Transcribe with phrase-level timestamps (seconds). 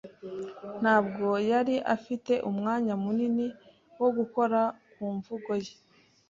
[0.81, 3.47] Ntabwo yari afite umwanya munini
[3.99, 4.59] wo gukora
[4.91, 5.73] ku mvugo ye.